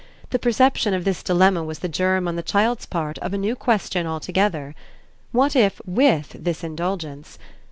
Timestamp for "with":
5.85-6.37